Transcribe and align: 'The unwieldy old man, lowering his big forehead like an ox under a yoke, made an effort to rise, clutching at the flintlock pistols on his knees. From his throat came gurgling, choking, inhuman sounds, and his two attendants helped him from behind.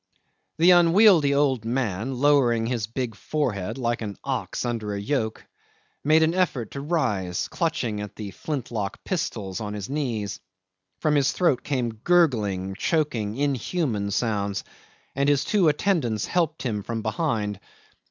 'The 0.57 0.71
unwieldy 0.71 1.31
old 1.35 1.63
man, 1.63 2.15
lowering 2.17 2.65
his 2.65 2.87
big 2.87 3.13
forehead 3.13 3.77
like 3.77 4.01
an 4.01 4.17
ox 4.23 4.65
under 4.65 4.95
a 4.95 4.99
yoke, 4.99 5.45
made 6.03 6.23
an 6.23 6.33
effort 6.33 6.71
to 6.71 6.81
rise, 6.81 7.47
clutching 7.49 8.01
at 8.01 8.15
the 8.15 8.31
flintlock 8.31 9.03
pistols 9.03 9.61
on 9.61 9.75
his 9.75 9.91
knees. 9.91 10.39
From 11.01 11.13
his 11.13 11.31
throat 11.33 11.61
came 11.63 11.93
gurgling, 12.03 12.73
choking, 12.73 13.37
inhuman 13.37 14.09
sounds, 14.09 14.63
and 15.15 15.29
his 15.29 15.45
two 15.45 15.67
attendants 15.67 16.25
helped 16.25 16.63
him 16.63 16.81
from 16.81 17.03
behind. 17.03 17.59